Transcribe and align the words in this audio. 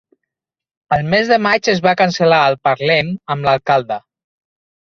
El 0.97 1.03
mes 1.11 1.29
de 1.33 1.37
maig 1.47 1.69
es 1.75 1.83
va 1.87 1.93
cancel·lar 2.01 2.39
el 2.53 2.57
Parlem 2.69 3.15
amb 3.35 3.49
l'alcalde 3.49 4.01